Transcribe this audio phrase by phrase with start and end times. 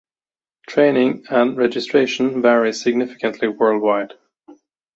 [0.67, 4.15] Training and registration varies significantly worldwide.